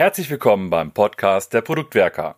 [0.00, 2.36] Herzlich willkommen beim Podcast der Produktwerker.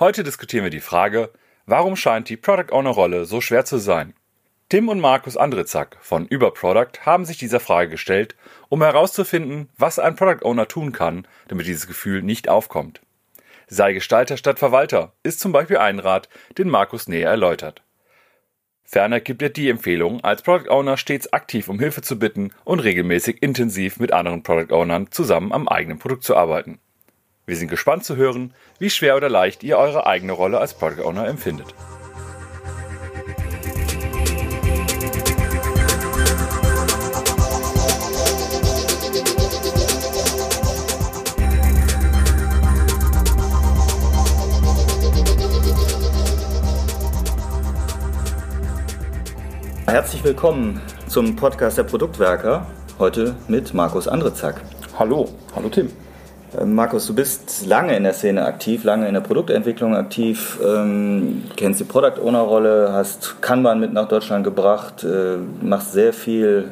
[0.00, 1.30] Heute diskutieren wir die Frage,
[1.64, 4.14] warum scheint die Product Owner Rolle so schwer zu sein?
[4.68, 8.34] Tim und Markus Andritzak von Überproduct haben sich dieser Frage gestellt,
[8.68, 13.00] um herauszufinden, was ein Product Owner tun kann, damit dieses Gefühl nicht aufkommt.
[13.68, 17.84] Sei Gestalter statt Verwalter ist zum Beispiel ein Rat, den Markus näher erläutert.
[18.82, 22.80] Ferner gibt er die Empfehlung, als Product Owner stets aktiv um Hilfe zu bitten und
[22.80, 26.80] regelmäßig intensiv mit anderen Product Ownern zusammen am eigenen Produkt zu arbeiten.
[27.46, 31.04] Wir sind gespannt zu hören, wie schwer oder leicht ihr eure eigene Rolle als Product
[31.04, 31.74] Owner empfindet.
[49.86, 52.66] Herzlich willkommen zum Podcast der Produktwerker.
[52.98, 54.62] Heute mit Markus Andrezack.
[54.98, 55.90] Hallo, hallo Tim.
[56.58, 61.44] Äh, Markus, du bist lange in der Szene aktiv, lange in der Produktentwicklung aktiv, ähm,
[61.56, 66.70] kennst die Product Owner Rolle, hast Kanban mit nach Deutschland gebracht, äh, machst sehr viel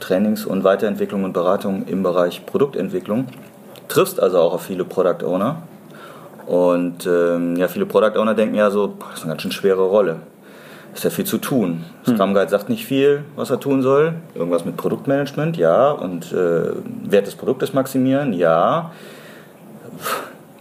[0.00, 3.26] Trainings und Weiterentwicklung und Beratung im Bereich Produktentwicklung,
[3.88, 5.62] triffst also auch auf viele Product Owner.
[6.46, 9.82] Und ähm, ja, viele Product Owner denken ja so, das ist eine ganz schön schwere
[9.82, 10.20] Rolle
[10.94, 11.84] ist ja viel zu tun.
[12.04, 12.34] Scrum.
[12.34, 14.14] Guide sagt nicht viel, was er tun soll.
[14.34, 15.90] Irgendwas mit Produktmanagement, ja.
[15.90, 16.70] Und äh,
[17.04, 18.92] Wert des Produktes maximieren, ja.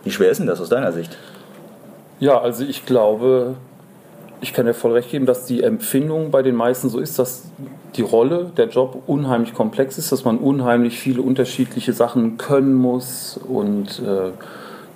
[0.03, 1.17] Wie schwer ist denn das aus deiner Sicht?
[2.19, 3.55] Ja, also ich glaube,
[4.41, 7.43] ich kann dir voll recht geben, dass die Empfindung bei den meisten so ist, dass
[7.95, 13.37] die Rolle, der Job unheimlich komplex ist, dass man unheimlich viele unterschiedliche Sachen können muss
[13.37, 14.31] und äh,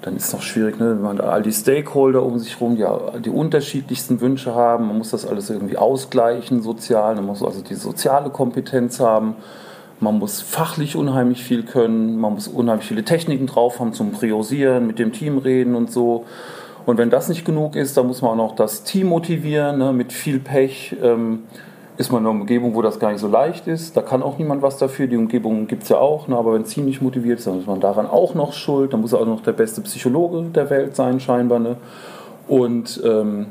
[0.01, 0.91] dann ist es noch schwierig, ne?
[0.91, 4.87] wenn man all die Stakeholder um sich herum, die die unterschiedlichsten Wünsche haben.
[4.87, 7.15] Man muss das alles irgendwie ausgleichen, sozial.
[7.15, 9.35] Man muss also die soziale Kompetenz haben.
[9.99, 12.19] Man muss fachlich unheimlich viel können.
[12.19, 16.25] Man muss unheimlich viele Techniken drauf haben zum Priorisieren, mit dem Team reden und so.
[16.85, 19.91] Und wenn das nicht genug ist, dann muss man auch noch das Team motivieren, ne?
[19.93, 20.95] mit viel Pech.
[21.01, 21.43] Ähm,
[21.97, 23.97] ist man in einer Umgebung, wo das gar nicht so leicht ist.
[23.97, 25.07] Da kann auch niemand was dafür.
[25.07, 26.27] Die Umgebung gibt es ja auch.
[26.27, 26.37] Ne?
[26.37, 28.93] Aber wenn ziemlich motiviert ist, dann ist man daran auch noch schuld.
[28.93, 31.57] Dann muss er auch noch der beste Psychologe der Welt sein, scheinbar.
[31.57, 31.77] Ne?
[32.47, 33.47] Und ähm,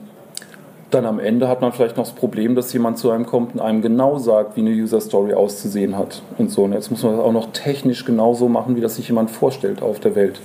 [0.90, 3.60] dann am Ende hat man vielleicht noch das Problem, dass jemand zu einem kommt und
[3.60, 6.22] einem genau sagt, wie eine User Story auszusehen hat.
[6.38, 6.62] Und so.
[6.62, 9.82] Und jetzt muss man das auch noch technisch genauso machen, wie das sich jemand vorstellt
[9.82, 10.40] auf der Welt.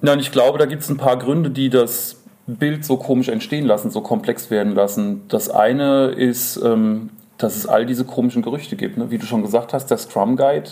[0.00, 3.66] Und ich glaube, da gibt es ein paar Gründe, die das Bild so komisch entstehen
[3.66, 5.22] lassen, so komplex werden lassen.
[5.28, 8.96] Das eine ist, ähm, dass es all diese komischen Gerüchte gibt.
[8.98, 9.10] Ne?
[9.10, 10.68] Wie du schon gesagt hast, der Scrum Guide,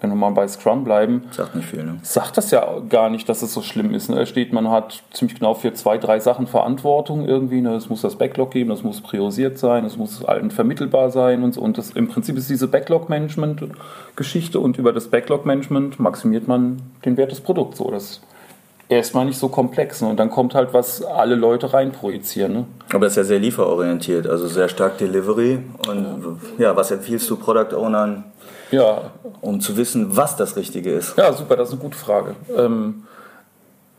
[0.00, 1.84] wenn wir mal bei Scrum bleiben, sagt nicht viel.
[1.84, 1.98] Ne?
[2.02, 4.10] Sagt das ja gar nicht, dass es so schlimm ist.
[4.10, 4.16] Ne?
[4.16, 7.60] Da steht, man hat ziemlich genau für zwei, drei Sachen Verantwortung irgendwie.
[7.60, 7.74] Ne?
[7.74, 11.54] Es muss das Backlog geben, das muss priorisiert sein, es muss allen vermittelbar sein und
[11.54, 11.60] so.
[11.60, 17.30] Und das, im Prinzip ist diese Backlog-Management-Geschichte und über das Backlog-Management maximiert man den Wert
[17.30, 17.78] des Produkts.
[17.78, 18.20] So, das
[18.88, 20.00] erstmal nicht so komplex.
[20.00, 20.08] Ne?
[20.08, 22.52] Und dann kommt halt, was alle Leute reinprojizieren.
[22.52, 22.64] Ne?
[22.90, 25.58] Aber das ist ja sehr lieferorientiert, also sehr stark Delivery.
[25.88, 28.24] Und ja, was empfiehlst du Product Ownern,
[28.70, 29.10] ja.
[29.40, 31.16] um zu wissen, was das Richtige ist?
[31.16, 32.34] Ja, super, das ist eine gute Frage.
[32.56, 33.04] Ähm,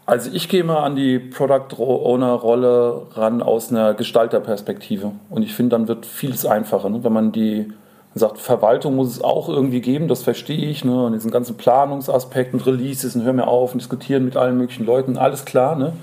[0.06, 5.12] also ich gehe mal an die Product Owner Rolle ran aus einer Gestalterperspektive.
[5.30, 7.04] Und ich finde, dann wird vieles einfacher, ne?
[7.04, 7.74] wenn man die
[8.18, 11.06] sagt, Verwaltung muss es auch irgendwie geben, das verstehe ich, ne?
[11.06, 15.18] und diesen ganzen Planungsaspekten, Releases und hör mir auf und diskutieren mit allen möglichen Leuten,
[15.18, 15.94] alles klar, ne?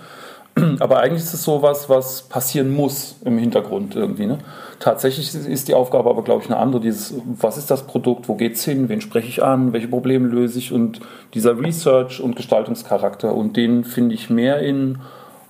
[0.80, 4.26] Aber eigentlich ist es sowas, was passieren muss im Hintergrund irgendwie.
[4.26, 4.38] Ne?
[4.78, 6.80] Tatsächlich ist die Aufgabe aber, glaube ich, eine andere.
[6.80, 10.28] Dieses, was ist das Produkt, wo geht es hin, wen spreche ich an, welche Probleme
[10.28, 11.00] löse ich und
[11.32, 13.34] dieser Research- und Gestaltungscharakter.
[13.34, 14.98] Und den finde ich mehr in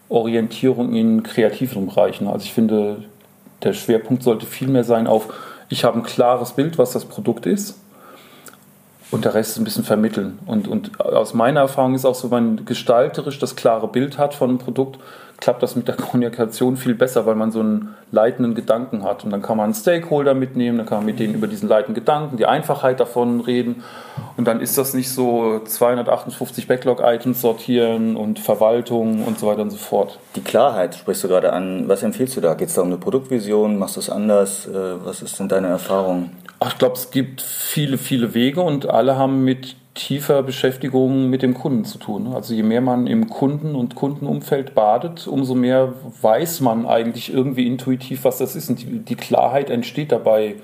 [0.08, 2.26] Orientierung in kreativen Bereichen.
[2.26, 3.04] Also ich finde,
[3.62, 5.32] der Schwerpunkt sollte viel mehr sein auf
[5.68, 7.78] ich habe ein klares Bild, was das Produkt ist.
[9.10, 10.38] Und der Rest ist ein bisschen vermitteln.
[10.46, 14.34] Und, und aus meiner Erfahrung ist auch so, wenn man gestalterisch das klare Bild hat
[14.34, 14.98] von einem Produkt,
[15.44, 19.24] klappt das mit der Kommunikation viel besser, weil man so einen leitenden Gedanken hat.
[19.24, 21.94] Und dann kann man einen Stakeholder mitnehmen, dann kann man mit denen über diesen leitenden
[21.94, 23.84] Gedanken, die Einfachheit davon reden.
[24.38, 29.70] Und dann ist das nicht so 258 Backlog-Items sortieren und Verwaltung und so weiter und
[29.70, 30.18] so fort.
[30.34, 31.88] Die Klarheit sprichst du gerade an.
[31.88, 32.54] Was empfiehlst du da?
[32.54, 33.78] Geht es da um eine Produktvision?
[33.78, 34.66] Machst du es anders?
[34.66, 36.30] Äh, was ist denn deine Erfahrung?
[36.66, 41.54] Ich glaube, es gibt viele, viele Wege und alle haben mit tiefer Beschäftigung mit dem
[41.54, 42.32] Kunden zu tun.
[42.34, 47.66] Also je mehr man im Kunden- und Kundenumfeld badet, umso mehr weiß man eigentlich irgendwie
[47.66, 48.70] intuitiv, was das ist.
[48.70, 50.56] Und die, die Klarheit entsteht dabei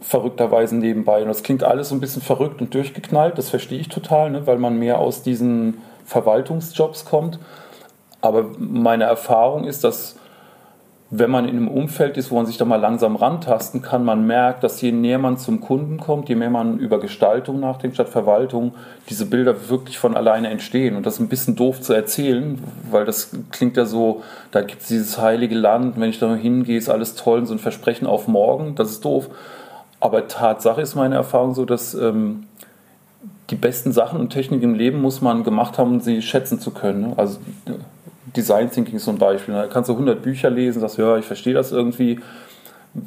[0.00, 1.22] verrückterweise nebenbei.
[1.22, 4.46] Und das klingt alles so ein bisschen verrückt und durchgeknallt, das verstehe ich total, ne?
[4.46, 7.38] weil man mehr aus diesen Verwaltungsjobs kommt.
[8.20, 10.16] Aber meine Erfahrung ist, dass
[11.08, 14.26] wenn man in einem Umfeld ist, wo man sich da mal langsam rantasten kann, man
[14.26, 18.08] merkt, dass je näher man zum Kunden kommt, je mehr man über Gestaltung nachdenkt statt
[18.08, 18.74] Verwaltung,
[19.08, 20.96] diese Bilder wirklich von alleine entstehen.
[20.96, 22.60] Und das ist ein bisschen doof zu erzählen,
[22.90, 26.76] weil das klingt ja so, da gibt es dieses heilige Land, wenn ich da hingehe,
[26.76, 29.28] ist alles toll, so ein Versprechen auf morgen, das ist doof.
[30.00, 32.46] Aber Tatsache ist meine Erfahrung so, dass ähm,
[33.50, 36.72] die besten Sachen und Techniken im Leben muss man gemacht haben, um sie schätzen zu
[36.72, 37.02] können.
[37.02, 37.12] Ne?
[37.16, 37.38] Also
[38.36, 39.54] Design Thinking ist so ein Beispiel.
[39.54, 42.20] Da kannst du 100 Bücher lesen, sagst, ja, ich verstehe das irgendwie.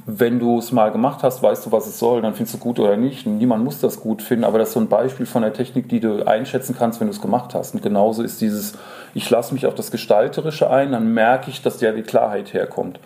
[0.05, 2.79] Wenn du es mal gemacht hast, weißt du, was es soll, dann findest du gut
[2.79, 3.25] oder nicht.
[3.25, 5.99] niemand muss das gut finden, aber das ist so ein Beispiel von der Technik, die
[5.99, 7.73] du einschätzen kannst, wenn du es gemacht hast.
[7.73, 8.73] Und genauso ist dieses,
[9.15, 12.99] ich lasse mich auf das Gestalterische ein, dann merke ich, dass ja die Klarheit herkommt.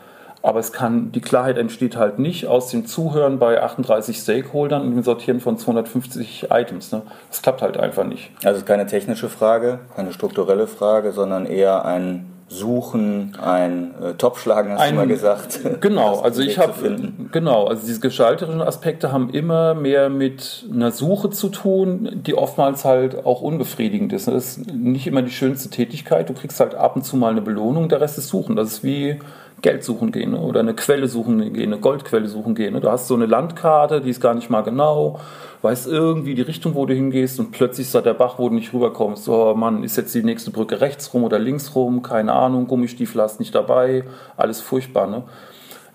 [0.43, 4.91] Aber es kann, die Klarheit entsteht halt nicht aus dem Zuhören bei 38 Stakeholdern und
[4.91, 6.91] dem Sortieren von 250 Items.
[6.91, 7.01] Ne?
[7.29, 8.29] Das klappt halt einfach nicht.
[8.43, 14.13] Also es ist keine technische Frage, keine strukturelle Frage, sondern eher ein Suchen, ein äh,
[14.13, 15.61] Topschlagen, hast ein, du mal gesagt.
[15.81, 16.73] Genau, also ich habe
[17.31, 22.85] genau, also diese gestalterischen Aspekte haben immer mehr mit einer Suche zu tun, die oftmals
[22.85, 24.27] halt auch unbefriedigend ist.
[24.27, 26.29] Das ist nicht immer die schönste Tätigkeit.
[26.29, 28.55] Du kriegst halt ab und zu mal eine Belohnung, der Rest ist Suchen.
[28.55, 29.19] Das ist wie
[29.63, 30.39] Geld suchen gehen ne?
[30.39, 32.73] oder eine Quelle suchen gehen, eine Goldquelle suchen gehen.
[32.73, 32.81] Ne?
[32.81, 35.19] Du hast so eine Landkarte, die ist gar nicht mal genau,
[35.63, 38.55] weißt irgendwie die Richtung, wo du hingehst und plötzlich ist da der Bach, wo du
[38.55, 39.27] nicht rüberkommst.
[39.29, 42.03] Oh Mann, ist jetzt die nächste Brücke rechts rum oder links rum?
[42.03, 44.03] Keine Ahnung, Gummistiefel hast nicht dabei,
[44.35, 45.07] alles furchtbar.
[45.07, 45.23] Ne?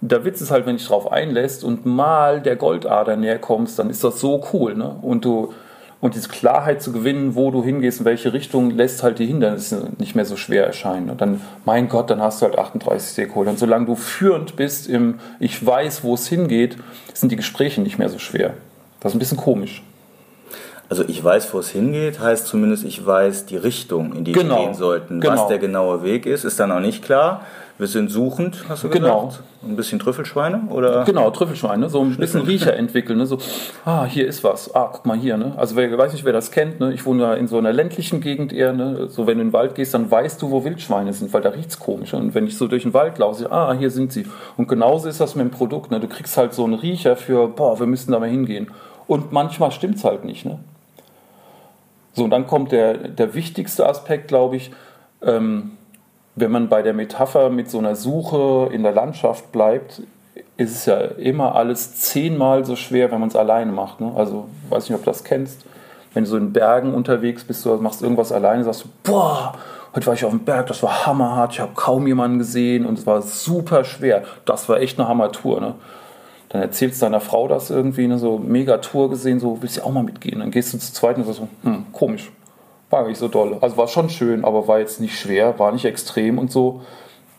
[0.00, 3.90] Der Witz ist halt, wenn dich drauf einlässt und mal der Goldader näher kommst, dann
[3.90, 4.74] ist das so cool.
[4.74, 4.96] Ne?
[5.02, 5.52] Und du
[6.00, 9.88] und diese Klarheit zu gewinnen, wo du hingehst, in welche Richtung, lässt halt die Hindernisse
[9.98, 11.10] nicht mehr so schwer erscheinen.
[11.10, 13.50] Und dann, mein Gott, dann hast du halt 38 Stakeholder.
[13.50, 16.76] Und solange du führend bist im Ich weiß, wo es hingeht,
[17.14, 18.54] sind die Gespräche nicht mehr so schwer.
[19.00, 19.82] Das ist ein bisschen komisch.
[20.90, 24.56] Also ich weiß, wo es hingeht, heißt zumindest, ich weiß die Richtung, in die genau.
[24.56, 25.20] wir gehen sollten.
[25.20, 25.34] Genau.
[25.34, 27.42] Was der genaue Weg ist, ist dann auch nicht klar.
[27.76, 29.26] Wir sind suchend, hast du genau.
[29.26, 29.44] gesagt?
[29.62, 30.62] Ein bisschen Trüffelschweine?
[30.70, 31.04] Oder?
[31.04, 31.88] Genau, Trüffelschweine.
[31.88, 33.18] So ein bisschen Riecher entwickeln.
[33.18, 33.26] Ne?
[33.26, 33.38] So,
[33.84, 34.74] ah, hier ist was.
[34.74, 35.36] Ah, guck mal hier.
[35.36, 35.52] Ne?
[35.56, 36.80] Also, wer, weiß nicht, wer das kennt.
[36.80, 36.92] Ne?
[36.92, 38.72] Ich wohne ja in so einer ländlichen Gegend eher.
[38.72, 39.08] Ne?
[39.08, 41.50] So, wenn du in den Wald gehst, dann weißt du, wo Wildschweine sind, weil da
[41.50, 42.14] riecht es komisch.
[42.14, 44.26] Und wenn ich so durch den Wald laufe, ah, hier sind sie.
[44.56, 45.92] Und genauso ist das mit dem Produkt.
[45.92, 46.00] Ne?
[46.00, 48.72] Du kriegst halt so einen Riecher für, boah, wir müssen da mal hingehen.
[49.06, 50.44] Und manchmal stimmt es halt nicht.
[50.44, 50.58] Ne?
[52.18, 54.72] So, und dann kommt der, der wichtigste Aspekt, glaube ich.
[55.22, 55.72] Ähm,
[56.34, 60.02] wenn man bei der Metapher mit so einer Suche in der Landschaft bleibt,
[60.56, 64.00] ist es ja immer alles zehnmal so schwer, wenn man es alleine macht.
[64.00, 64.12] Ne?
[64.16, 65.64] Also, weiß nicht, ob du das kennst.
[66.12, 69.54] Wenn du so in Bergen unterwegs bist, du machst irgendwas alleine, sagst du, boah,
[69.94, 72.98] heute war ich auf dem Berg, das war hammerhart, ich habe kaum jemanden gesehen und
[72.98, 74.24] es war super schwer.
[74.44, 75.60] Das war echt eine Hammertour.
[75.60, 75.74] Ne?
[76.48, 79.82] Dann erzählst du deiner Frau das irgendwie, ne, so mega Tour gesehen, so willst du
[79.82, 80.40] auch mal mitgehen.
[80.40, 82.30] Dann gehst du zu zweit und sagst so, hm, komisch,
[82.90, 83.58] war nicht so doll.
[83.60, 86.82] Also war schon schön, aber war jetzt nicht schwer, war nicht extrem und so.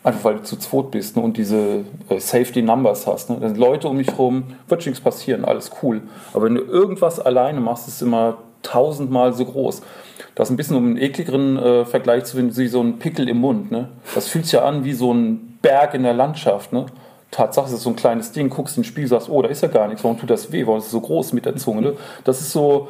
[0.02, 3.30] Einfach weil du zu zweit bist ne, und diese äh, Safety Numbers hast.
[3.30, 3.38] Ne.
[3.40, 6.02] Dann Leute um mich rum, wird nichts passieren, alles cool.
[6.32, 9.82] Aber wenn du irgendwas alleine machst, ist es immer tausendmal so groß.
[10.34, 13.28] Das ist ein bisschen um einen ekligeren äh, Vergleich zu finden, wie so ein Pickel
[13.28, 13.70] im Mund.
[13.70, 13.88] Ne?
[14.14, 16.72] Das fühlt sich ja an wie so ein Berg in der Landschaft.
[16.72, 16.86] Ne?
[17.30, 19.68] Tatsache ist es so ein kleines Ding, guckst ins Spiel, sagst, oh, da ist ja
[19.68, 21.82] gar nichts, warum tut das weh, warum ist es so groß mit der Zunge?
[21.82, 21.92] Ne?
[22.24, 22.88] Das ist so,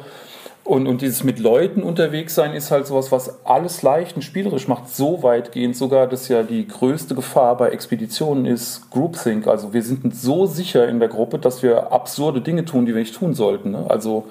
[0.63, 4.67] und, und dieses mit Leuten unterwegs sein ist halt sowas, was alles leicht und spielerisch
[4.67, 9.47] macht, so weitgehend sogar, dass ja die größte Gefahr bei Expeditionen ist Groupthink.
[9.47, 13.01] Also wir sind so sicher in der Gruppe, dass wir absurde Dinge tun, die wir
[13.01, 13.71] nicht tun sollten.
[13.71, 13.85] Ne?
[13.89, 14.25] Also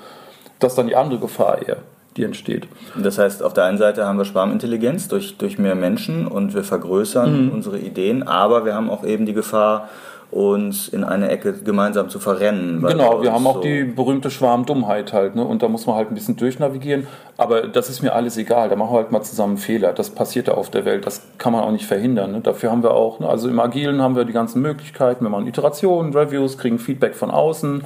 [0.60, 1.78] das ist dann die andere Gefahr eher,
[2.16, 2.66] die entsteht.
[2.96, 6.64] Das heißt, auf der einen Seite haben wir Schwarmintelligenz durch, durch mehr Menschen und wir
[6.64, 7.52] vergrößern mhm.
[7.52, 9.88] unsere Ideen, aber wir haben auch eben die Gefahr,
[10.30, 12.82] uns in eine Ecke gemeinsam zu verrennen.
[12.82, 15.44] Genau, wir haben auch so die berühmte Schwarmdummheit halt, ne?
[15.44, 17.08] Und da muss man halt ein bisschen durchnavigieren.
[17.36, 18.68] Aber das ist mir alles egal.
[18.68, 19.92] Da machen wir halt mal zusammen Fehler.
[19.92, 21.04] Das passiert ja auf der Welt.
[21.04, 22.32] Das kann man auch nicht verhindern.
[22.32, 22.40] Ne?
[22.42, 23.28] Dafür haben wir auch, ne?
[23.28, 25.24] also im Agilen haben wir die ganzen Möglichkeiten.
[25.24, 27.82] Wir machen Iterationen, Reviews, kriegen Feedback von außen.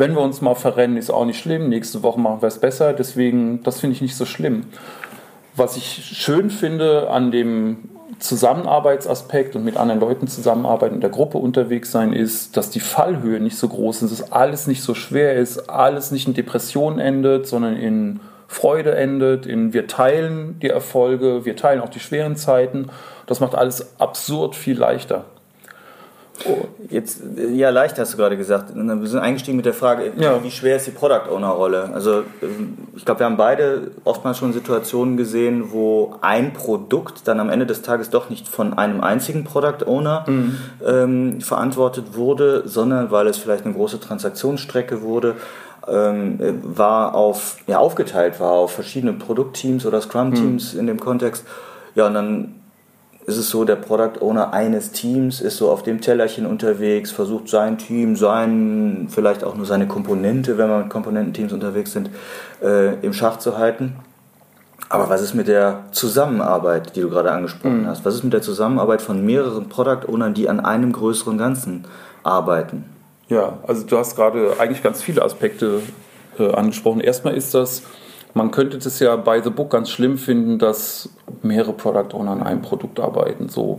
[0.00, 1.68] Wenn wir uns mal verrennen, ist auch nicht schlimm.
[1.68, 2.94] Nächste Woche machen wir es besser.
[2.94, 4.64] Deswegen, das finde ich nicht so schlimm.
[5.56, 11.36] Was ich schön finde an dem Zusammenarbeitsaspekt und mit anderen Leuten zusammenarbeiten, in der Gruppe
[11.36, 15.34] unterwegs sein ist, dass die Fallhöhe nicht so groß ist, dass alles nicht so schwer
[15.34, 21.44] ist, alles nicht in Depressionen endet, sondern in Freude endet, in wir teilen die Erfolge,
[21.44, 22.88] wir teilen auch die schweren Zeiten.
[23.26, 25.26] Das macht alles absurd viel leichter.
[26.46, 27.20] Oh, jetzt,
[27.52, 28.74] ja, leicht hast du gerade gesagt.
[28.74, 30.42] Wir sind eingestiegen mit der Frage, ja.
[30.42, 31.90] wie schwer ist die Product Owner Rolle?
[31.92, 37.40] Also, ähm, ich glaube, wir haben beide oftmals schon Situationen gesehen, wo ein Produkt dann
[37.40, 40.56] am Ende des Tages doch nicht von einem einzigen Product Owner mhm.
[40.86, 45.36] ähm, verantwortet wurde, sondern weil es vielleicht eine große Transaktionsstrecke wurde,
[45.88, 50.80] ähm, war auf, ja, aufgeteilt war auf verschiedene Produktteams oder Scrum-Teams mhm.
[50.80, 51.44] in dem Kontext.
[51.94, 52.59] Ja, und dann
[53.26, 57.48] ist es so, der Product Owner eines Teams ist so auf dem Tellerchen unterwegs, versucht
[57.48, 62.10] sein Team, sein, vielleicht auch nur seine Komponente, wenn wir mit Komponententeams unterwegs sind,
[62.62, 63.96] äh, im Schach zu halten.
[64.88, 67.86] Aber was ist mit der Zusammenarbeit, die du gerade angesprochen mhm.
[67.86, 68.04] hast?
[68.04, 71.84] Was ist mit der Zusammenarbeit von mehreren Product Ownern, die an einem größeren Ganzen
[72.24, 72.84] arbeiten?
[73.28, 75.80] Ja, also du hast gerade eigentlich ganz viele Aspekte
[76.38, 77.00] äh, angesprochen.
[77.00, 77.84] Erstmal ist das,
[78.34, 81.10] man könnte das ja bei The Book ganz schlimm finden, dass
[81.42, 83.48] mehrere Product Owner an einem Produkt arbeiten.
[83.48, 83.78] So.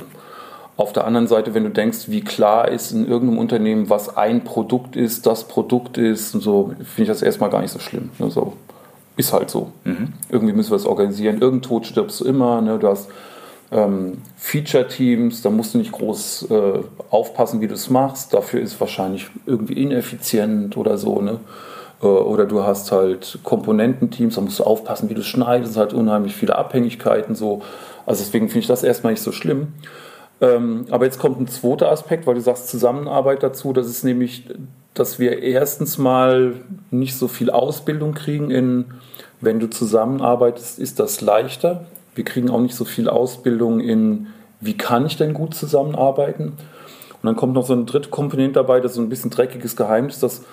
[0.78, 4.44] Auf der anderen Seite, wenn du denkst, wie klar ist in irgendeinem Unternehmen, was ein
[4.44, 8.10] Produkt ist, das Produkt ist, und so, finde ich das erstmal gar nicht so schlimm.
[8.20, 8.32] Ne?
[8.32, 8.54] So,
[9.18, 9.72] ist halt so.
[9.84, 10.14] Mhm.
[10.30, 11.40] Irgendwie müssen wir es organisieren.
[11.40, 12.62] Irgend Tod stirbst du immer.
[12.62, 12.80] Ne?
[12.80, 13.10] Du hast
[13.72, 16.80] ähm, Feature-Teams, da musst du nicht groß äh,
[17.10, 18.34] aufpassen, wie du es machst.
[18.34, 21.22] Dafür ist es wahrscheinlich irgendwie ineffizient oder so.
[21.22, 21.40] Ne?
[22.02, 25.72] Äh, oder du hast halt Komponententeams, da musst du aufpassen, wie du schneidest.
[25.72, 27.36] Es halt unheimlich viele Abhängigkeiten.
[27.36, 27.62] So.
[28.06, 29.74] Also deswegen finde ich das erstmal nicht so schlimm.
[30.42, 33.74] Ähm, aber jetzt kommt ein zweiter Aspekt, weil du sagst Zusammenarbeit dazu.
[33.74, 34.46] Das ist nämlich
[34.94, 36.56] dass wir erstens mal
[36.90, 38.86] nicht so viel Ausbildung kriegen in,
[39.40, 41.86] wenn du zusammenarbeitest, ist das leichter.
[42.14, 44.28] Wir kriegen auch nicht so viel Ausbildung in,
[44.60, 46.50] wie kann ich denn gut zusammenarbeiten.
[46.50, 49.76] Und dann kommt noch so eine dritte Komponente dabei, das ist so ein bisschen dreckiges
[49.76, 50.44] Geheimnis, dass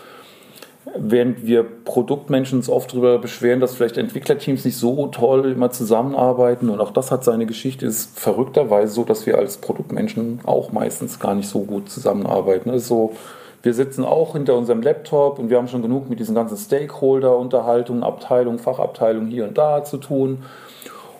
[0.96, 6.70] während wir Produktmenschen uns oft darüber beschweren, dass vielleicht Entwicklerteams nicht so toll immer zusammenarbeiten
[6.70, 11.20] und auch das hat seine Geschichte, ist verrückterweise so, dass wir als Produktmenschen auch meistens
[11.20, 12.70] gar nicht so gut zusammenarbeiten.
[12.70, 13.14] Das ist so
[13.62, 18.04] wir sitzen auch hinter unserem Laptop und wir haben schon genug mit diesen ganzen Stakeholder-Unterhaltungen,
[18.04, 20.44] Abteilungen, Fachabteilungen hier und da zu tun.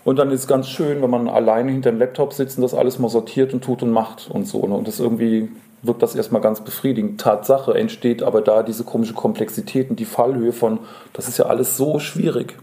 [0.04, 2.74] Und dann ist es ganz schön, wenn man alleine hinter dem Laptop sitzt und das
[2.74, 4.66] alles mal sortiert und tut und macht und so.
[4.66, 4.74] Ne?
[4.74, 5.48] Und das irgendwie
[5.82, 7.20] wirkt das erstmal ganz befriedigend.
[7.20, 10.80] Tatsache entsteht aber da diese komische Komplexität und die Fallhöhe von,
[11.12, 12.56] das ist ja alles so schwierig.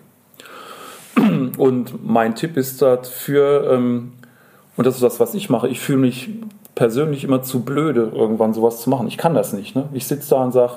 [1.57, 4.13] Und mein Tipp ist dafür, ähm,
[4.75, 6.29] und das ist das, was ich mache, ich fühle mich
[6.75, 9.07] persönlich immer zu blöde, irgendwann sowas zu machen.
[9.07, 9.75] Ich kann das nicht.
[9.75, 9.87] Ne?
[9.93, 10.73] Ich sitze da und sage,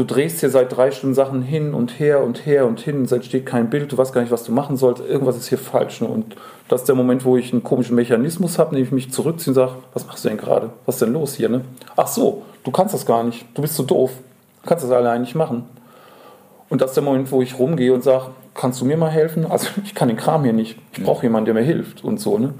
[0.00, 3.12] du drehst hier seit drei Stunden Sachen hin und her und her und hin, es
[3.12, 6.00] entsteht kein Bild, du weißt gar nicht, was du machen sollst, irgendwas ist hier falsch.
[6.00, 6.08] Ne?
[6.08, 6.36] Und
[6.68, 9.72] das ist der Moment, wo ich einen komischen Mechanismus habe, nämlich mich zurückziehe und sage,
[9.92, 10.70] was machst du denn gerade?
[10.86, 11.50] Was ist denn los hier?
[11.50, 11.60] Ne?
[11.96, 14.12] Ach so, du kannst das gar nicht, du bist so doof,
[14.62, 15.64] du kannst das allein nicht machen.
[16.70, 19.44] Und das ist der Moment, wo ich rumgehe und sage, kannst du mir mal helfen?
[19.50, 22.38] Also ich kann den Kram hier nicht, ich brauche jemanden, der mir hilft und so.
[22.38, 22.54] Ne?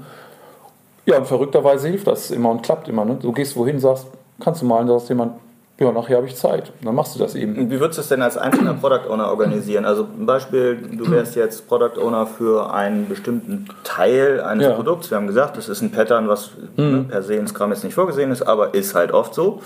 [1.07, 3.03] Ja, und verrückterweise hilft das immer und klappt immer.
[3.03, 3.17] Ne?
[3.19, 4.05] Du gehst wohin, sagst,
[4.39, 5.33] kannst du malen, sagst jemand,
[5.81, 6.71] ja, nachher habe ich Zeit.
[6.83, 7.55] Dann machst du das eben.
[7.71, 9.83] Wie würdest du es denn als einzelner Product Owner organisieren?
[9.83, 14.73] Also ein Beispiel, du wärst jetzt Product Owner für einen bestimmten Teil eines ja.
[14.73, 15.09] Produkts.
[15.09, 16.91] Wir haben gesagt, das ist ein Pattern, was mhm.
[16.91, 19.63] ne, per se in Scrum jetzt nicht vorgesehen ist, aber ist halt oft so.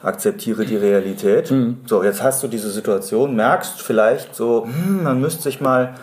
[0.00, 1.50] Akzeptiere die Realität.
[1.50, 1.78] Mhm.
[1.86, 5.94] So, jetzt hast du diese Situation, merkst vielleicht so, hm, man müsste sich mal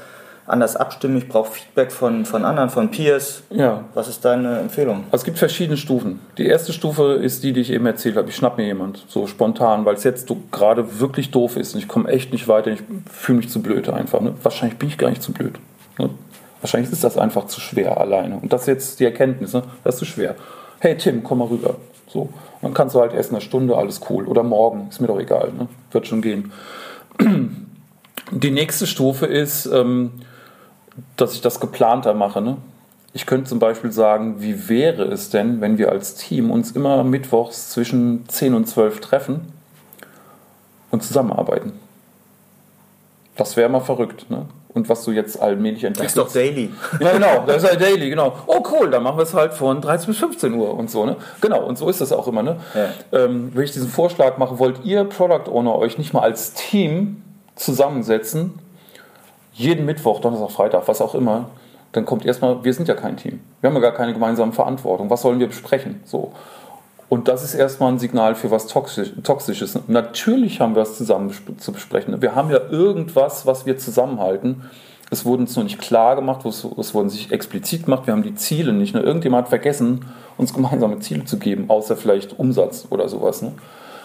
[0.50, 3.44] anders abstimmen, ich brauche Feedback von, von anderen, von Peers.
[3.50, 3.86] Ja.
[3.94, 5.04] Was ist deine Empfehlung?
[5.06, 6.20] Also es gibt verschiedene Stufen.
[6.38, 8.30] Die erste Stufe ist die, die ich eben erzählt habe.
[8.30, 11.88] Ich schnapp mir jemand, so spontan, weil es jetzt gerade wirklich doof ist und ich
[11.88, 12.72] komme echt nicht weiter.
[12.72, 14.22] Ich fühle mich zu blöd einfach.
[14.22, 14.34] Ne?
[14.42, 15.54] Wahrscheinlich bin ich gar nicht zu blöd.
[15.98, 16.10] Ne?
[16.62, 18.38] Wahrscheinlich ist das einfach zu schwer alleine.
[18.38, 19.64] Und das ist jetzt die Erkenntnis, ne?
[19.84, 20.36] das ist zu schwer.
[20.80, 21.76] Hey Tim, komm mal rüber.
[22.08, 22.22] So.
[22.22, 22.32] Und
[22.64, 24.26] dann kannst du halt erst in einer Stunde, alles cool.
[24.26, 25.52] Oder morgen, ist mir doch egal.
[25.58, 25.68] Ne?
[25.92, 26.52] Wird schon gehen.
[28.32, 30.12] Die nächste Stufe ist, ähm,
[31.18, 32.42] dass ich das geplanter mache.
[32.42, 32.58] Ne?
[33.14, 37.04] Ich könnte zum Beispiel sagen, wie wäre es denn, wenn wir als Team uns immer
[37.04, 39.52] mittwochs zwischen 10 und 12 treffen
[40.92, 41.74] und zusammenarbeiten?
[43.36, 44.30] Das wäre mal verrückt.
[44.30, 44.46] Ne?
[44.74, 46.16] Und was du jetzt allmählich entwickelst.
[46.18, 46.70] Das ist doch daily.
[47.00, 48.38] Ja, genau, das ist halt daily, genau.
[48.46, 51.16] Oh, cool, dann machen wir es halt von 13 bis 15 Uhr und so, ne?
[51.42, 52.58] Genau, und so ist das auch immer, ne?
[52.76, 53.20] Ja.
[53.24, 57.24] Ähm, wenn ich diesen Vorschlag mache, wollt ihr Product Owner euch nicht mal als Team
[57.56, 58.60] zusammensetzen
[59.60, 61.50] jeden Mittwoch, Donnerstag, Freitag, was auch immer,
[61.92, 63.42] dann kommt erstmal, wir sind ja kein Team.
[63.62, 65.10] Wir haben ja gar keine gemeinsame Verantwortung.
[65.10, 66.02] Was sollen wir besprechen?
[66.06, 66.32] So.
[67.10, 69.80] Und das ist erstmal ein Signal für was Toxisches.
[69.88, 72.22] Natürlich haben wir es zusammen zu besprechen.
[72.22, 74.70] Wir haben ja irgendwas, was wir zusammenhalten.
[75.10, 78.06] Es wurde uns noch nicht klar gemacht, es, es wurde sich explizit gemacht.
[78.06, 78.94] Wir haben die Ziele nicht.
[78.94, 79.02] Ne?
[79.02, 80.06] Irgendjemand hat vergessen,
[80.38, 83.42] uns gemeinsame Ziele zu geben, außer vielleicht Umsatz oder sowas.
[83.42, 83.54] Ne?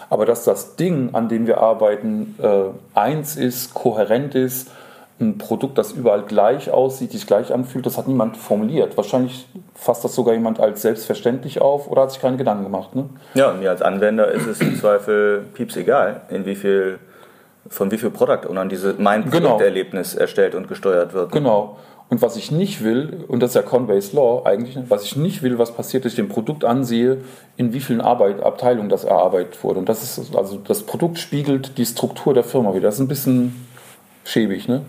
[0.09, 4.69] Aber dass das Ding, an dem wir arbeiten, äh, eins ist, kohärent ist,
[5.19, 8.97] ein Produkt, das überall gleich aussieht, sich gleich anfühlt, das hat niemand formuliert.
[8.97, 12.95] Wahrscheinlich fasst das sogar jemand als selbstverständlich auf oder hat sich keine Gedanken gemacht.
[12.95, 13.05] Ne?
[13.33, 16.99] Ja, und mir als Anwender ist es im Zweifel pieps egal, in wie viel,
[17.69, 19.51] von wie viel Product Ownern diese mein genau.
[19.51, 20.21] Produkterlebnis genau.
[20.21, 21.31] erstellt und gesteuert wird.
[21.31, 21.77] Genau.
[22.09, 25.41] Und was ich nicht will, und das ist ja Conway's Law eigentlich, was ich nicht
[25.41, 27.19] will, was passiert, dass ich dem Produkt ansehe,
[27.57, 29.79] in wie vielen Arbeit, Abteilungen das erarbeitet wurde.
[29.79, 32.83] Und das ist, also das Produkt spiegelt die Struktur der Firma wieder.
[32.83, 33.64] Das ist ein bisschen
[34.25, 34.81] schäbig, ne?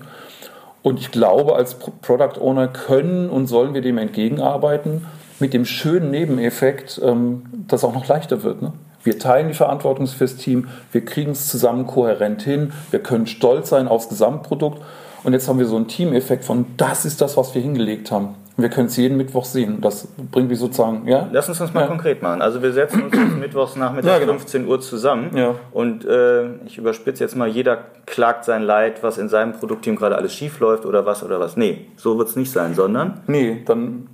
[0.82, 5.04] Und ich glaube, als Product Owner können und sollen wir dem entgegenarbeiten,
[5.40, 8.62] mit dem schönen Nebeneffekt, ähm, dass auch noch leichter wird.
[8.62, 8.72] Ne?
[9.02, 13.68] Wir teilen die Verantwortung fürs Team, wir kriegen es zusammen kohärent hin, wir können stolz
[13.68, 14.80] sein aufs Gesamtprodukt.
[15.26, 18.36] Und jetzt haben wir so einen Teameffekt von, das ist das, was wir hingelegt haben.
[18.56, 19.80] Wir können es jeden Mittwoch sehen.
[19.80, 21.28] Das bringt mich sozusagen, ja?
[21.32, 21.86] Lass uns das mal ja.
[21.88, 22.40] konkret machen.
[22.42, 24.34] Also wir setzen uns Mittwochs nachmittags ja, genau.
[24.34, 25.56] 15 Uhr zusammen ja.
[25.72, 30.14] und äh, ich überspitze jetzt mal, jeder klagt sein Leid, was in seinem Produktteam gerade
[30.14, 31.56] alles schief läuft oder was oder was.
[31.56, 33.22] Nee, so wird es nicht sein, sondern...
[33.26, 34.06] Nee, dann...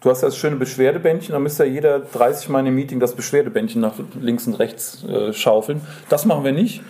[0.00, 3.14] Du hast ja das schöne Beschwerdebändchen, dann müsste ja jeder 30 Mal einem Meeting das
[3.14, 5.82] Beschwerdebändchen nach links und rechts äh, schaufeln.
[6.08, 6.82] Das machen wir nicht.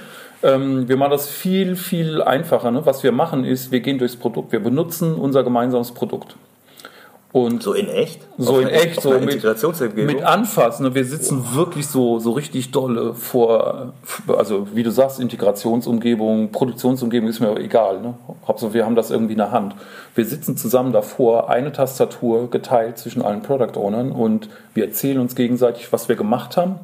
[0.42, 2.70] Ähm, wir machen das viel, viel einfacher.
[2.70, 2.84] Ne?
[2.84, 6.36] Was wir machen ist, wir gehen durchs Produkt, wir benutzen unser gemeinsames Produkt.
[7.34, 8.20] Und so in echt?
[8.38, 9.42] So in echt, so mit,
[9.96, 10.94] mit Anfassen.
[10.94, 11.56] Wir sitzen oh.
[11.56, 13.92] wirklich so, so richtig dolle vor,
[14.28, 18.00] also wie du sagst, Integrationsumgebung, Produktionsumgebung ist mir egal.
[18.00, 18.14] Ne?
[18.46, 19.74] Hauptsache, wir haben das irgendwie in der Hand.
[20.14, 25.34] Wir sitzen zusammen davor, eine Tastatur geteilt zwischen allen Product Ownern und wir erzählen uns
[25.34, 26.78] gegenseitig, was wir gemacht haben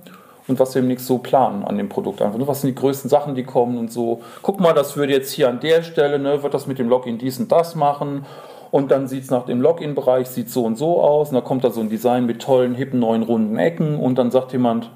[0.51, 2.21] und was wir demnächst so planen an dem Produkt.
[2.21, 2.47] Einfach, ne?
[2.47, 4.21] Was sind die größten Sachen, die kommen und so.
[4.43, 7.19] Guck mal, das würde jetzt hier an der Stelle, ne, wird das mit dem Login
[7.19, 8.27] dies und das machen
[8.71, 11.65] und dann sieht es nach dem Login-Bereich sieht so und so aus und da kommt
[11.65, 14.91] da so ein Design mit tollen, hippen, neuen, runden Ecken und dann sagt jemand,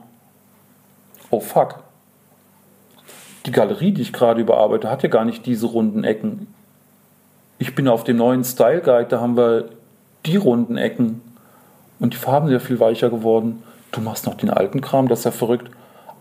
[1.30, 1.80] oh fuck,
[3.46, 6.52] die Galerie, die ich gerade überarbeite, hat ja gar nicht diese runden Ecken.
[7.58, 9.66] Ich bin auf dem neuen Style Guide, da haben wir
[10.26, 11.20] die runden Ecken
[11.98, 13.62] und die Farben sind ja viel weicher geworden.
[13.94, 15.70] Du machst noch den alten Kram, das ist ja verrückt.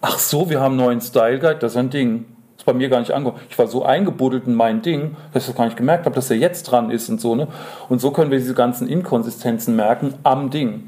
[0.01, 2.25] Ach so, wir haben einen neuen Style Guide, das ist ein Ding
[2.63, 3.41] ist bei mir gar nicht angekommen.
[3.49, 6.29] Ich war so eingebuddelt in mein Ding, dass ich das gar nicht gemerkt habe, dass
[6.29, 7.35] er jetzt dran ist und so.
[7.35, 7.47] Ne?
[7.89, 10.87] Und so können wir diese ganzen Inkonsistenzen merken am Ding,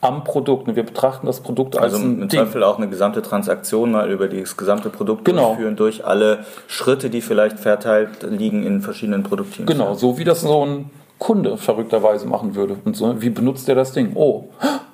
[0.00, 0.66] am Produkt.
[0.66, 2.40] Und wir betrachten das Produkt als also ein im Ding.
[2.40, 5.48] Zweifel auch eine gesamte Transaktion mal über das gesamte Produkt genau.
[5.48, 9.70] durchführen, durch alle Schritte, die vielleicht verteilt liegen in verschiedenen Produktteams.
[9.70, 12.76] Genau, so wie das so ein Kunde verrückterweise machen würde.
[12.84, 14.12] Und so, wie benutzt er das Ding?
[14.14, 14.48] Oh,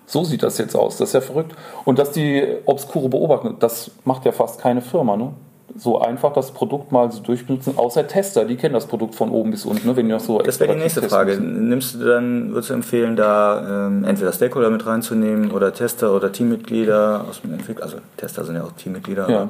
[0.06, 0.98] so sieht das jetzt aus.
[0.98, 1.54] Das ist ja verrückt.
[1.84, 5.16] Und dass die obskure Beobachtung, das macht ja fast keine Firma.
[5.16, 5.32] Ne?
[5.76, 9.50] so einfach das Produkt mal so durchbenutzen, außer Tester, die kennen das Produkt von oben
[9.50, 11.32] bis unten, ne, wenn die noch so Das wäre die nächste Frage.
[11.32, 11.68] Müssen.
[11.68, 16.30] Nimmst du dann, würdest du empfehlen, da ähm, entweder Stakeholder mit reinzunehmen oder Tester oder
[16.30, 19.28] Teammitglieder aus dem Entwickler, also Tester sind ja auch Teammitglieder.
[19.28, 19.48] Ja.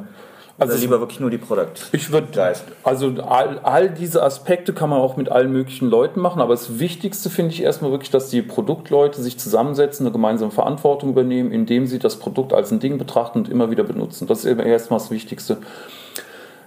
[0.57, 1.73] Also lieber wirklich nur die Product.
[1.93, 6.41] Ich würde, also all, all diese Aspekte kann man auch mit allen möglichen Leuten machen,
[6.41, 11.11] aber das Wichtigste finde ich erstmal wirklich, dass die Produktleute sich zusammensetzen, eine gemeinsame Verantwortung
[11.11, 14.29] übernehmen, indem sie das Produkt als ein Ding betrachten und immer wieder benutzen.
[14.29, 15.57] Das ist erstmal das Wichtigste.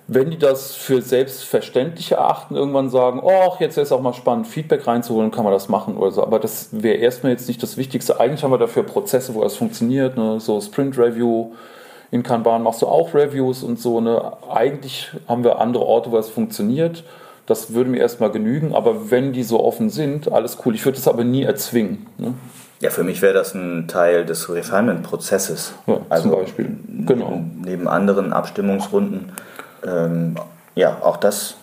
[0.10, 4.48] Wenn die das für selbstverständlich erachten, irgendwann sagen, oh, jetzt wäre es auch mal spannend,
[4.48, 6.24] Feedback reinzuholen, kann man das machen oder so.
[6.24, 8.20] Aber das wäre erstmal jetzt nicht das Wichtigste.
[8.20, 10.40] Eigentlich haben wir dafür Prozesse, wo das funktioniert, ne?
[10.40, 11.52] so Sprint Review.
[12.12, 14.02] In Kanban machst du auch Reviews und so.
[14.02, 14.34] Ne?
[14.50, 17.04] Eigentlich haben wir andere Orte, wo das funktioniert.
[17.46, 18.74] Das würde mir erstmal genügen.
[18.76, 20.76] Aber wenn die so offen sind, alles cool.
[20.76, 22.08] Ich würde das aber nie erzwingen.
[22.18, 22.34] Ne?
[22.80, 25.74] Ja, für mich wäre das ein Teil des Refinement-Prozesses.
[25.88, 26.78] Ja, also zum Beispiel.
[27.06, 27.32] Genau.
[27.32, 29.32] Neben, neben anderen Abstimmungsrunden
[29.86, 30.36] ähm,
[30.76, 31.56] ja, auch das,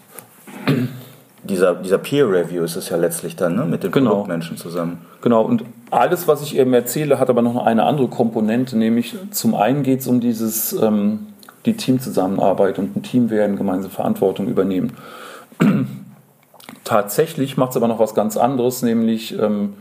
[1.45, 4.11] dieser, dieser Peer-Review ist es ja letztlich dann, ne, mit den genau.
[4.11, 4.99] Produktmenschen zusammen.
[5.21, 9.55] Genau, und alles, was ich eben erzähle, hat aber noch eine andere Komponente, nämlich zum
[9.55, 11.27] einen geht es um dieses, ähm,
[11.67, 14.93] die Teamzusammenarbeit und ein Team werden gemeinsame Verantwortung übernehmen.
[16.85, 19.75] Tatsächlich macht es aber noch was ganz anderes, nämlich ähm,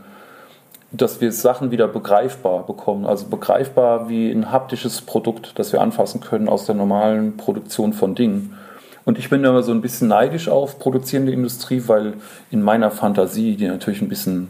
[0.96, 3.04] dass wir Sachen wieder begreifbar bekommen.
[3.04, 8.14] Also begreifbar wie ein haptisches Produkt, das wir anfassen können aus der normalen Produktion von
[8.14, 8.56] Dingen.
[9.04, 12.14] Und ich bin immer so ein bisschen neidisch auf produzierende Industrie, weil
[12.50, 14.48] in meiner Fantasie, die natürlich ein bisschen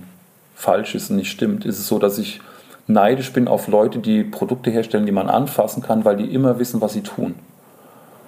[0.55, 2.41] falsch ist und nicht stimmt, ist es so, dass ich
[2.87, 6.81] neidisch bin auf Leute, die Produkte herstellen, die man anfassen kann, weil die immer wissen,
[6.81, 7.35] was sie tun.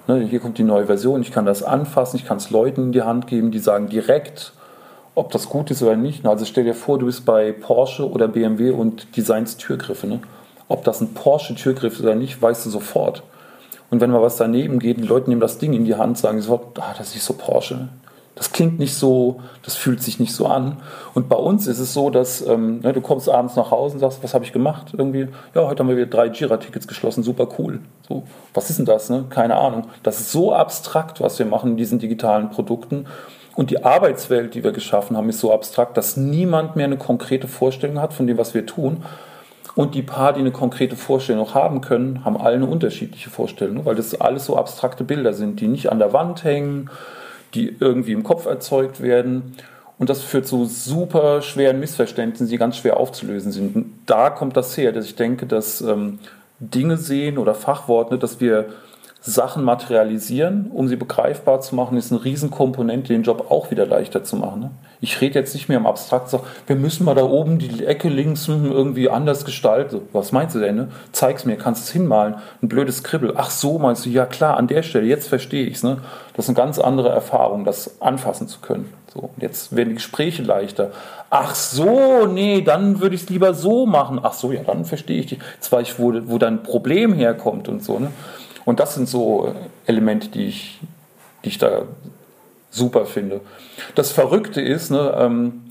[0.07, 2.91] Ne, hier kommt die neue Version, ich kann das anfassen, ich kann es Leuten in
[2.91, 4.53] die Hand geben, die sagen direkt,
[5.15, 6.25] ob das gut ist oder nicht.
[6.25, 10.07] Also stell dir vor, du bist bei Porsche oder BMW und designst Türgriffe.
[10.07, 10.19] Ne?
[10.67, 13.23] Ob das ein Porsche-Türgriff ist oder nicht, weißt du sofort.
[13.89, 16.41] Und wenn mal was daneben geht, die Leute nehmen das Ding in die Hand, sagen
[16.41, 17.89] sofort, ah, das ist so Porsche.
[18.37, 20.77] Das klingt nicht so, das fühlt sich nicht so an.
[21.15, 23.99] Und bei uns ist es so, dass ähm, ne, du kommst abends nach Hause und
[23.99, 24.93] sagst, was habe ich gemacht?
[24.95, 27.79] Irgendwie, ja, heute haben wir wieder drei Jira-Tickets geschlossen, super cool.
[28.07, 28.23] So,
[28.53, 29.09] was ist denn das?
[29.09, 29.25] Ne?
[29.31, 29.87] Keine Ahnung.
[30.03, 33.07] Das ist so abstrakt, was wir machen in diesen digitalen Produkten.
[33.55, 37.47] Und die Arbeitswelt, die wir geschaffen haben, ist so abstrakt, dass niemand mehr eine konkrete
[37.47, 39.03] Vorstellung hat von dem, was wir tun.
[39.75, 43.95] Und die paar, die eine konkrete Vorstellung haben können, haben alle eine unterschiedliche Vorstellung, weil
[43.95, 46.89] das alles so abstrakte Bilder sind, die nicht an der Wand hängen,
[47.53, 49.55] die irgendwie im Kopf erzeugt werden.
[49.99, 53.75] Und das führt zu super schweren Missverständnissen, die ganz schwer aufzulösen sind.
[53.75, 56.19] Und da kommt das her, dass ich denke, dass ähm,
[56.59, 58.65] Dinge sehen oder Fachworte, dass wir
[59.21, 64.23] Sachen materialisieren, um sie begreifbar zu machen, ist eine Riesenkomponente, den Job auch wieder leichter
[64.23, 64.61] zu machen.
[64.61, 64.71] Ne?
[65.01, 68.09] Ich rede jetzt nicht mehr im Abstrakt, so, wir müssen mal da oben die Ecke
[68.09, 70.01] links irgendwie anders gestalten.
[70.13, 70.75] Was meinst du denn?
[70.75, 70.87] Ne?
[71.11, 72.35] Zeig's mir, kannst es hinmalen.
[72.61, 73.33] Ein blödes Kribbel.
[73.35, 75.83] Ach so, meinst du, ja klar, an der Stelle, jetzt verstehe ich's.
[75.83, 75.97] Ne?
[76.35, 78.93] Das ist eine ganz andere Erfahrung, das anfassen zu können.
[79.13, 80.91] So, jetzt werden die Gespräche leichter.
[81.29, 84.19] Ach so, nee, dann würde ich es lieber so machen.
[84.21, 85.39] Ach so, ja, dann verstehe ich dich.
[85.55, 87.99] Jetzt weiß ich, wo, wo dein Problem herkommt und so.
[87.99, 88.11] Ne?
[88.67, 90.81] Und das sind so Elemente, die ich,
[91.45, 91.83] die ich da
[92.69, 93.39] super finde.
[93.95, 95.63] Das Verrückte ist, ne, ähm,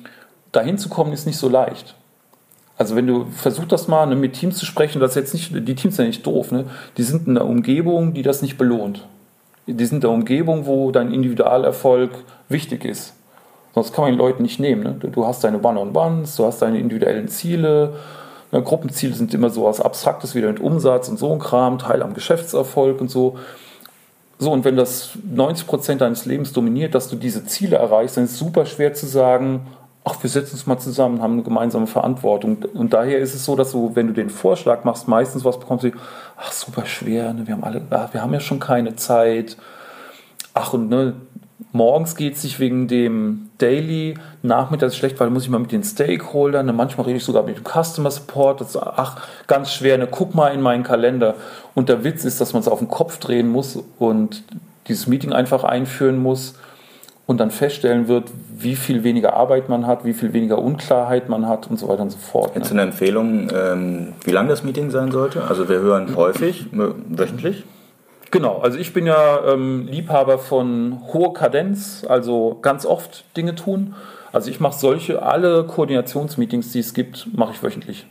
[0.50, 1.94] dahin zu kommen, ist nicht so leicht.
[2.78, 5.74] Also wenn du versuchst das mal ne, mit Teams zu sprechen, das jetzt nicht, die
[5.74, 6.64] Teams sind ja nicht doof, ne?
[6.96, 9.06] die sind in einer Umgebung, die das nicht belohnt.
[9.66, 12.12] Die sind in der Umgebung, wo dein Individualerfolg
[12.48, 13.12] wichtig ist.
[13.74, 14.82] Sonst kann man den Leuten nicht nehmen.
[14.82, 15.10] Ne?
[15.10, 17.92] Du hast deine One-on-Ones, du hast deine individuellen Ziele,
[18.52, 22.02] ja, Gruppenziele sind immer so was Abstraktes, wieder mit Umsatz und so ein Kram, Teil
[22.02, 23.38] am Geschäftserfolg und so.
[24.38, 28.24] So, und wenn das 90 Prozent deines Lebens dominiert, dass du diese Ziele erreichst, dann
[28.24, 29.66] ist es super schwer zu sagen,
[30.04, 32.58] ach, wir setzen uns mal zusammen, haben eine gemeinsame Verantwortung.
[32.74, 35.84] Und daher ist es so, dass du, wenn du den Vorschlag machst, meistens was bekommst
[35.84, 35.90] du,
[36.36, 37.46] ach, super schwer, ne?
[37.46, 39.56] wir haben alle, ach, wir haben ja schon keine Zeit.
[40.54, 41.14] Ach, und ne,
[41.72, 45.82] morgens geht es sich wegen dem Daily, nachmittags schlecht, weil muss ich mal mit den
[45.82, 50.08] Stakeholdern, manchmal rede ich sogar mit dem Customer Support, das ist, ach, ganz schwer, ne,
[50.10, 51.34] guck mal in meinen Kalender.
[51.74, 54.42] Und der Witz ist, dass man es auf den Kopf drehen muss und
[54.88, 56.56] dieses Meeting einfach einführen muss
[57.26, 61.48] und dann feststellen wird, wie viel weniger Arbeit man hat, wie viel weniger Unklarheit man
[61.48, 62.54] hat und so weiter und so fort.
[62.54, 65.42] Hättest du eine Empfehlung, ähm, wie lang das Meeting sein sollte?
[65.44, 67.64] Also wir hören häufig, wöchentlich.
[68.30, 73.94] Genau, also ich bin ja ähm, Liebhaber von hoher Kadenz, also ganz oft Dinge tun.
[74.32, 78.06] Also ich mache solche, alle Koordinationsmeetings, die es gibt, mache ich wöchentlich.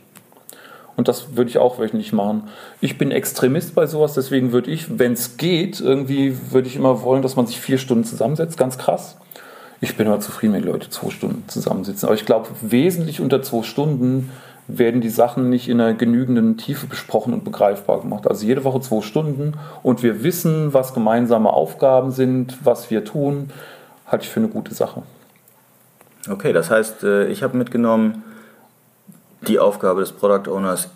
[0.96, 2.44] Und das würde ich auch wöchentlich machen.
[2.80, 7.02] Ich bin Extremist bei sowas, deswegen würde ich, wenn es geht, irgendwie würde ich immer
[7.02, 9.18] wollen, dass man sich vier Stunden zusammensetzt, ganz krass.
[9.82, 12.08] Ich bin immer zufrieden, wenn Leute zwei Stunden zusammensitzen.
[12.08, 14.32] Aber ich glaube, wesentlich unter zwei Stunden
[14.68, 18.26] werden die Sachen nicht in einer genügenden Tiefe besprochen und begreifbar gemacht.
[18.26, 23.50] Also jede Woche zwei Stunden und wir wissen, was gemeinsame Aufgaben sind, was wir tun,
[24.06, 25.02] halte ich für eine gute Sache.
[26.28, 28.24] Okay, das heißt, äh, ich habe mitgenommen,
[29.46, 30.90] die Aufgabe des Product Owners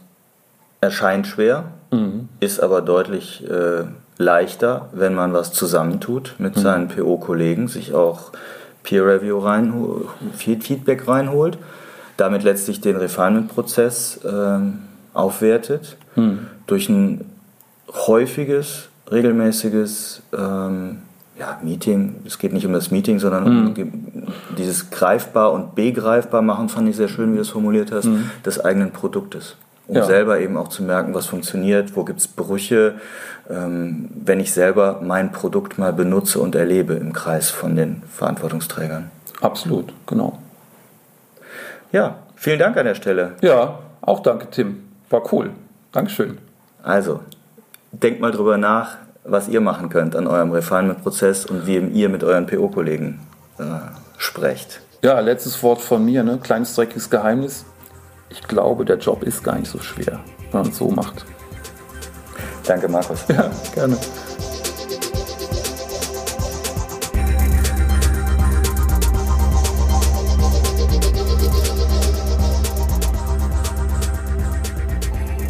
[0.81, 2.29] erscheint schwer, mhm.
[2.41, 3.85] ist aber deutlich äh,
[4.19, 6.61] leichter, wenn man was zusammentut mit mhm.
[6.61, 8.33] seinen PO-Kollegen, sich auch
[8.83, 11.59] Peer Review reinholt, Feedback reinholt
[12.21, 14.81] damit letztlich den Refinement-Prozess ähm,
[15.15, 16.47] aufwertet hm.
[16.67, 17.25] durch ein
[17.93, 20.99] häufiges, regelmäßiges ähm,
[21.39, 22.17] ja, Meeting.
[22.27, 23.67] Es geht nicht um das Meeting, sondern hm.
[23.67, 28.05] um dieses greifbar und begreifbar machen, fand ich sehr schön, wie du es formuliert hast,
[28.05, 28.31] hm.
[28.45, 29.57] des eigenen Produktes.
[29.87, 30.05] Um ja.
[30.05, 32.95] selber eben auch zu merken, was funktioniert, wo gibt es Brüche,
[33.49, 39.11] ähm, wenn ich selber mein Produkt mal benutze und erlebe im Kreis von den Verantwortungsträgern.
[39.41, 40.39] Absolut, genau.
[41.93, 43.33] Ja, vielen Dank an der Stelle.
[43.41, 44.85] Ja, auch danke, Tim.
[45.09, 45.51] War cool.
[45.93, 46.39] Dankeschön.
[46.83, 47.21] Also,
[47.93, 52.25] denkt mal drüber nach, was ihr machen könnt an eurem Refinement-Prozess und wie ihr mit
[52.25, 53.21] euren PO-Kollegen
[53.59, 53.65] äh,
[54.17, 54.81] sprecht.
[55.03, 56.39] Ja, letztes Wort von mir, ne?
[56.43, 57.65] kleines dreckiges Geheimnis.
[58.29, 60.21] Ich glaube, der Job ist gar nicht so schwer,
[60.53, 61.25] wenn man es so macht.
[62.67, 63.25] Danke, Markus.
[63.29, 63.97] Ja, gerne.